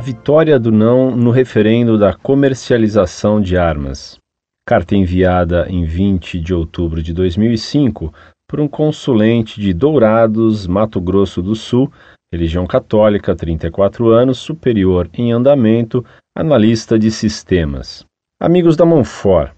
Vitória 0.00 0.58
do 0.58 0.72
não 0.72 1.14
no 1.14 1.30
referendo 1.30 1.98
da 1.98 2.14
comercialização 2.14 3.40
de 3.40 3.56
armas. 3.56 4.18
Carta 4.66 4.96
enviada 4.96 5.66
em 5.68 5.84
20 5.84 6.40
de 6.40 6.54
outubro 6.54 7.02
de 7.02 7.12
2005 7.12 8.12
por 8.48 8.60
um 8.60 8.66
consulente 8.66 9.60
de 9.60 9.72
Dourados, 9.72 10.66
Mato 10.66 11.00
Grosso 11.00 11.42
do 11.42 11.54
Sul, 11.54 11.92
religião 12.32 12.66
católica, 12.66 13.36
34 13.36 14.08
anos, 14.08 14.38
superior 14.38 15.08
em 15.12 15.32
andamento, 15.32 16.04
analista 16.36 16.98
de 16.98 17.10
sistemas. 17.10 18.04
Amigos 18.40 18.76
da 18.76 18.86
Monfort, 18.86 19.52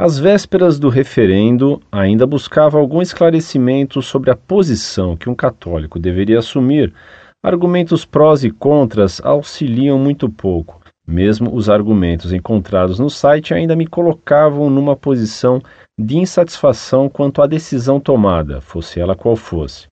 às 0.00 0.18
vésperas 0.18 0.78
do 0.78 0.88
referendo, 0.88 1.80
ainda 1.92 2.26
buscava 2.26 2.78
algum 2.78 3.02
esclarecimento 3.02 4.00
sobre 4.00 4.30
a 4.30 4.36
posição 4.36 5.16
que 5.16 5.28
um 5.28 5.34
católico 5.34 5.98
deveria 5.98 6.38
assumir 6.38 6.92
Argumentos 7.44 8.04
prós 8.04 8.44
e 8.44 8.50
contras 8.50 9.20
auxiliam 9.24 9.98
muito 9.98 10.30
pouco. 10.30 10.80
Mesmo 11.04 11.52
os 11.52 11.68
argumentos 11.68 12.32
encontrados 12.32 13.00
no 13.00 13.10
site 13.10 13.52
ainda 13.52 13.74
me 13.74 13.84
colocavam 13.84 14.70
numa 14.70 14.94
posição 14.94 15.60
de 15.98 16.16
insatisfação 16.18 17.08
quanto 17.08 17.42
à 17.42 17.46
decisão 17.48 17.98
tomada, 17.98 18.60
fosse 18.60 19.00
ela 19.00 19.16
qual 19.16 19.34
fosse. 19.34 19.88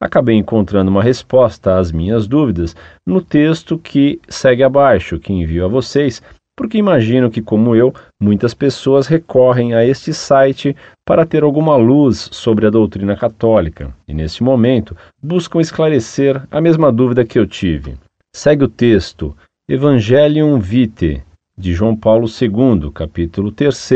Acabei 0.00 0.36
encontrando 0.36 0.90
uma 0.90 1.02
resposta 1.02 1.78
às 1.78 1.92
minhas 1.92 2.26
dúvidas 2.26 2.74
no 3.06 3.20
texto 3.20 3.78
que 3.78 4.18
segue 4.26 4.62
abaixo, 4.62 5.18
que 5.18 5.32
envio 5.32 5.66
a 5.66 5.68
vocês 5.68 6.22
porque 6.56 6.78
imagino 6.78 7.30
que, 7.30 7.42
como 7.42 7.74
eu, 7.74 7.92
muitas 8.20 8.54
pessoas 8.54 9.06
recorrem 9.06 9.74
a 9.74 9.84
este 9.84 10.12
site 10.12 10.76
para 11.04 11.26
ter 11.26 11.42
alguma 11.42 11.76
luz 11.76 12.28
sobre 12.32 12.66
a 12.66 12.70
doutrina 12.70 13.16
católica 13.16 13.94
e, 14.06 14.14
neste 14.14 14.42
momento, 14.42 14.96
buscam 15.22 15.60
esclarecer 15.60 16.42
a 16.50 16.60
mesma 16.60 16.92
dúvida 16.92 17.24
que 17.24 17.38
eu 17.38 17.46
tive. 17.46 17.96
Segue 18.34 18.64
o 18.64 18.68
texto 18.68 19.36
Evangelium 19.68 20.58
Vitae, 20.58 21.22
de 21.56 21.72
João 21.72 21.96
Paulo 21.96 22.26
II, 22.26 22.90
capítulo 22.92 23.50
3, 23.50 23.90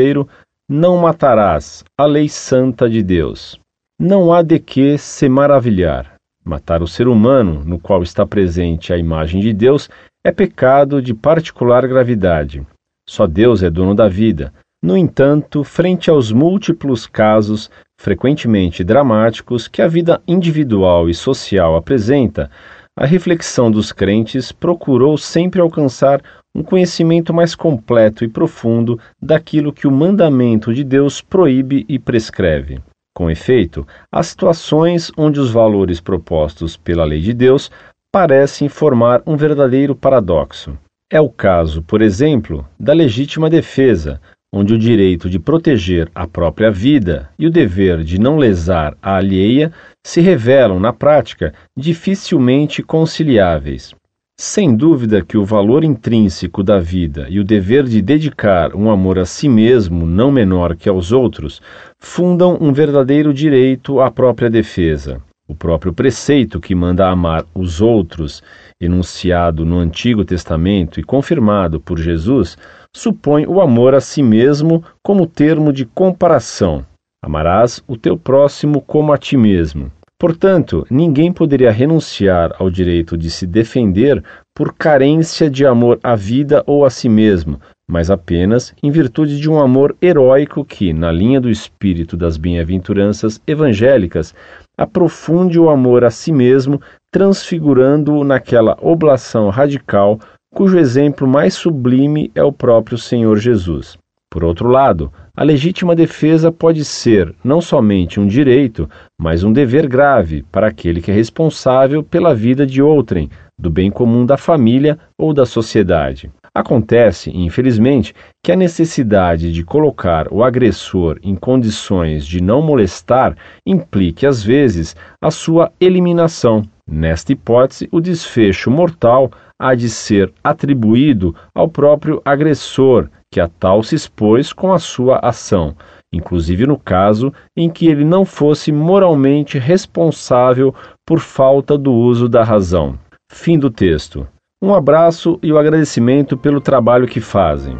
Não 0.67 0.97
matarás, 0.97 1.83
a 1.97 2.05
lei 2.05 2.27
santa 2.29 2.89
de 2.89 3.03
Deus. 3.03 3.59
Não 3.99 4.31
há 4.33 4.41
de 4.41 4.59
que 4.59 4.97
se 4.97 5.27
maravilhar. 5.27 6.15
Matar 6.43 6.81
o 6.81 6.87
ser 6.87 7.07
humano, 7.07 7.63
no 7.65 7.77
qual 7.77 8.01
está 8.01 8.25
presente 8.25 8.93
a 8.93 8.97
imagem 8.97 9.41
de 9.41 9.53
Deus, 9.53 9.89
é 10.23 10.31
pecado 10.31 11.01
de 11.01 11.13
particular 11.13 11.87
gravidade. 11.87 12.65
Só 13.07 13.25
Deus 13.25 13.63
é 13.63 13.69
dono 13.69 13.95
da 13.95 14.09
vida. 14.09 14.53
No 14.83 14.97
entanto, 14.97 15.63
frente 15.63 16.09
aos 16.09 16.31
múltiplos 16.31 17.07
casos, 17.07 17.69
frequentemente 17.99 18.83
dramáticos, 18.83 19.67
que 19.67 19.81
a 19.81 19.87
vida 19.87 20.21
individual 20.27 21.09
e 21.09 21.13
social 21.13 21.75
apresenta, 21.75 22.49
a 22.97 23.05
reflexão 23.05 23.71
dos 23.71 23.93
crentes 23.93 24.51
procurou 24.51 25.17
sempre 25.17 25.61
alcançar 25.61 26.21
um 26.53 26.63
conhecimento 26.63 27.33
mais 27.33 27.55
completo 27.55 28.25
e 28.25 28.27
profundo 28.27 28.99
daquilo 29.21 29.71
que 29.71 29.87
o 29.87 29.91
mandamento 29.91 30.73
de 30.73 30.83
Deus 30.83 31.21
proíbe 31.21 31.85
e 31.87 31.97
prescreve. 31.97 32.81
Com 33.15 33.29
efeito, 33.29 33.85
há 34.11 34.23
situações 34.23 35.11
onde 35.17 35.39
os 35.39 35.51
valores 35.51 35.99
propostos 35.99 36.77
pela 36.77 37.03
lei 37.03 37.21
de 37.21 37.33
Deus 37.33 37.69
parecem 38.11 38.67
formar 38.67 39.21
um 39.25 39.35
verdadeiro 39.35 39.95
paradoxo. 39.95 40.77
É 41.11 41.21
o 41.21 41.29
caso, 41.29 41.81
por 41.81 42.01
exemplo, 42.01 42.65
da 42.79 42.93
legítima 42.93 43.49
defesa, 43.49 44.19
onde 44.53 44.73
o 44.73 44.79
direito 44.79 45.29
de 45.29 45.39
proteger 45.39 46.09
a 46.13 46.27
própria 46.27 46.71
vida 46.71 47.29
e 47.37 47.45
o 47.45 47.51
dever 47.51 48.03
de 48.03 48.19
não 48.19 48.37
lesar 48.37 48.97
a 49.01 49.15
alheia 49.15 49.71
se 50.05 50.21
revelam, 50.21 50.79
na 50.79 50.91
prática, 50.91 51.53
dificilmente 51.77 52.81
conciliáveis. 52.81 53.93
Sem 54.39 54.75
dúvida 54.75 55.21
que 55.21 55.37
o 55.37 55.43
valor 55.43 55.83
intrínseco 55.83 56.63
da 56.63 56.79
vida 56.79 57.27
e 57.29 57.39
o 57.39 57.43
dever 57.43 57.83
de 57.83 58.01
dedicar 58.01 58.73
um 58.73 58.89
amor 58.89 59.19
a 59.19 59.25
si 59.25 59.49
mesmo 59.49 60.05
não 60.05 60.31
menor 60.31 60.75
que 60.75 60.87
aos 60.87 61.11
outros 61.11 61.61
fundam 61.99 62.57
um 62.59 62.71
verdadeiro 62.71 63.33
direito 63.33 63.99
à 63.99 64.09
própria 64.09 64.49
defesa. 64.49 65.21
O 65.49 65.55
próprio 65.55 65.91
preceito 65.91 66.59
que 66.59 66.75
manda 66.75 67.09
amar 67.09 67.43
os 67.55 67.81
outros, 67.81 68.43
enunciado 68.79 69.65
no 69.65 69.79
Antigo 69.79 70.23
Testamento 70.23 70.99
e 70.99 71.03
confirmado 71.03 71.79
por 71.79 71.97
Jesus, 71.97 72.55
supõe 72.95 73.47
o 73.47 73.59
amor 73.59 73.95
a 73.95 73.99
si 73.99 74.21
mesmo 74.21 74.83
como 75.03 75.25
termo 75.25 75.73
de 75.73 75.85
comparação. 75.85 76.85
Amarás 77.25 77.83
o 77.87 77.97
teu 77.97 78.15
próximo 78.15 78.79
como 78.79 79.11
a 79.11 79.17
ti 79.17 79.35
mesmo. 79.35 79.91
Portanto, 80.19 80.85
ninguém 80.87 81.33
poderia 81.33 81.71
renunciar 81.71 82.55
ao 82.59 82.69
direito 82.69 83.17
de 83.17 83.31
se 83.31 83.47
defender 83.47 84.23
por 84.55 84.75
carência 84.75 85.49
de 85.49 85.65
amor 85.65 85.99
à 86.03 86.15
vida 86.15 86.63
ou 86.67 86.85
a 86.85 86.91
si 86.91 87.09
mesmo, 87.09 87.59
mas 87.89 88.11
apenas 88.11 88.71
em 88.83 88.91
virtude 88.91 89.39
de 89.39 89.49
um 89.49 89.59
amor 89.59 89.95
heróico 89.99 90.63
que, 90.63 90.93
na 90.93 91.11
linha 91.11 91.41
do 91.41 91.49
espírito 91.49 92.15
das 92.15 92.37
bem-aventuranças 92.37 93.41
evangélicas, 93.47 94.35
aprofunde 94.77 95.59
o 95.59 95.71
amor 95.71 96.05
a 96.05 96.11
si 96.11 96.31
mesmo, 96.31 96.79
transfigurando-o 97.11 98.23
naquela 98.23 98.77
oblação 98.79 99.49
radical 99.49 100.19
cujo 100.53 100.77
exemplo 100.77 101.27
mais 101.27 101.55
sublime 101.55 102.31
é 102.35 102.43
o 102.43 102.51
próprio 102.51 102.97
Senhor 102.97 103.37
Jesus. 103.37 103.97
Por 104.31 104.43
outro 104.43 104.69
lado, 104.69 105.11
a 105.35 105.43
legítima 105.43 105.95
defesa 105.95 106.51
pode 106.51 106.85
ser 106.85 107.33
não 107.43 107.59
somente 107.59 108.19
um 108.19 108.27
direito, 108.27 108.87
mas 109.17 109.43
um 109.43 109.51
dever 109.51 109.87
grave 109.87 110.43
para 110.51 110.67
aquele 110.67 111.01
que 111.01 111.09
é 111.09 111.13
responsável 111.13 112.03
pela 112.03 112.35
vida 112.35 112.63
de 112.63 112.79
outrem, 112.79 113.27
do 113.57 113.71
bem 113.71 113.89
comum 113.89 114.27
da 114.27 114.37
família 114.37 114.99
ou 115.17 115.33
da 115.33 115.47
sociedade. 115.47 116.31
Acontece, 116.53 117.31
infelizmente, 117.31 118.13
que 118.43 118.51
a 118.51 118.55
necessidade 118.55 119.51
de 119.51 119.63
colocar 119.63 120.27
o 120.31 120.43
agressor 120.43 121.17
em 121.23 121.35
condições 121.35 122.25
de 122.25 122.41
não 122.41 122.61
molestar 122.61 123.35
implique, 123.65 124.27
às 124.27 124.43
vezes, 124.43 124.95
a 125.21 125.31
sua 125.31 125.71
eliminação. 125.79 126.63
Nesta 126.87 127.31
hipótese, 127.31 127.87
o 127.91 127.99
desfecho 127.99 128.69
mortal 128.69 129.31
há 129.59 129.73
de 129.73 129.89
ser 129.89 130.31
atribuído 130.43 131.35
ao 131.53 131.67
próprio 131.67 132.21
agressor, 132.25 133.09
que 133.31 133.39
a 133.39 133.47
tal 133.47 133.83
se 133.83 133.95
expôs 133.95 134.51
com 134.51 134.73
a 134.73 134.79
sua 134.79 135.19
ação, 135.21 135.75
inclusive 136.11 136.65
no 136.65 136.77
caso 136.77 137.31
em 137.55 137.69
que 137.69 137.87
ele 137.87 138.03
não 138.03 138.25
fosse 138.25 138.71
moralmente 138.71 139.59
responsável 139.59 140.73
por 141.05 141.19
falta 141.19 141.77
do 141.77 141.93
uso 141.93 142.27
da 142.27 142.43
razão. 142.43 142.97
Fim 143.31 143.59
do 143.59 143.69
texto. 143.69 144.27
Um 144.61 144.73
abraço 144.73 145.39
e 145.41 145.53
o 145.53 145.57
agradecimento 145.57 146.35
pelo 146.35 146.59
trabalho 146.59 147.07
que 147.07 147.21
fazem. 147.21 147.77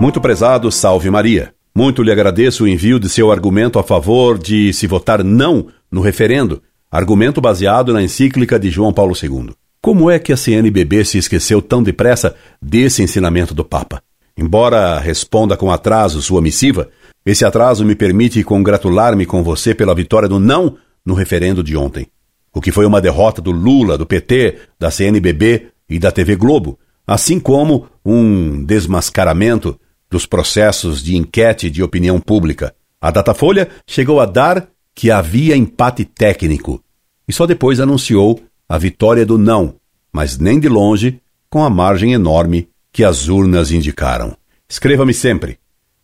Muito 0.00 0.20
prezado, 0.20 0.70
salve 0.70 1.10
Maria. 1.10 1.52
Muito 1.74 2.02
lhe 2.02 2.10
agradeço 2.10 2.64
o 2.64 2.68
envio 2.68 2.98
de 2.98 3.08
seu 3.08 3.30
argumento 3.30 3.78
a 3.78 3.84
favor 3.84 4.36
de 4.36 4.72
se 4.72 4.86
votar 4.86 5.22
não 5.22 5.68
no 5.90 6.00
referendo, 6.00 6.60
argumento 6.90 7.40
baseado 7.40 7.92
na 7.92 8.02
encíclica 8.02 8.58
de 8.58 8.68
João 8.68 8.92
Paulo 8.92 9.14
II. 9.20 9.54
Como 9.88 10.10
é 10.10 10.18
que 10.18 10.34
a 10.34 10.36
CNBB 10.36 11.02
se 11.02 11.16
esqueceu 11.16 11.62
tão 11.62 11.82
depressa 11.82 12.36
desse 12.60 13.02
ensinamento 13.02 13.54
do 13.54 13.64
Papa? 13.64 14.02
Embora 14.36 14.98
responda 14.98 15.56
com 15.56 15.72
atraso 15.72 16.20
sua 16.20 16.42
missiva, 16.42 16.90
esse 17.24 17.42
atraso 17.42 17.86
me 17.86 17.94
permite 17.94 18.44
congratular-me 18.44 19.24
com 19.24 19.42
você 19.42 19.74
pela 19.74 19.94
vitória 19.94 20.28
do 20.28 20.38
não 20.38 20.76
no 21.06 21.14
referendo 21.14 21.62
de 21.62 21.74
ontem 21.74 22.06
o 22.52 22.60
que 22.60 22.70
foi 22.70 22.84
uma 22.84 23.00
derrota 23.00 23.40
do 23.40 23.50
Lula, 23.50 23.96
do 23.96 24.04
PT, 24.04 24.58
da 24.78 24.90
CNBB 24.90 25.68
e 25.88 25.98
da 25.98 26.12
TV 26.12 26.36
Globo, 26.36 26.78
assim 27.06 27.40
como 27.40 27.86
um 28.04 28.62
desmascaramento 28.62 29.80
dos 30.10 30.26
processos 30.26 31.02
de 31.02 31.16
enquete 31.16 31.70
de 31.70 31.82
opinião 31.82 32.20
pública. 32.20 32.74
A 33.00 33.10
Datafolha 33.10 33.70
chegou 33.86 34.20
a 34.20 34.26
dar 34.26 34.68
que 34.94 35.10
havia 35.10 35.56
empate 35.56 36.04
técnico 36.04 36.78
e 37.26 37.32
só 37.32 37.46
depois 37.46 37.80
anunciou 37.80 38.38
a 38.68 38.76
vitória 38.76 39.24
do 39.24 39.38
não, 39.38 39.77
mas 40.12 40.38
nem 40.38 40.58
de 40.58 40.68
longe 40.68 41.20
com 41.50 41.64
a 41.64 41.70
margem 41.70 42.12
enorme 42.12 42.68
que 42.92 43.04
as 43.04 43.28
urnas 43.28 43.70
indicaram. 43.70 44.36
Escreva-me 44.68 45.14
sempre. 45.14 45.58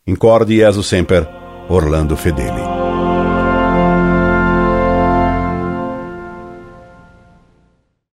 Incorde 0.07 0.57
Jesus 0.57 0.87
Semper, 0.87 1.29
Orlando 1.69 2.17
Fedeli. 2.17 2.74